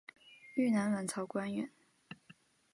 [0.55, 1.69] 越南阮朝官员。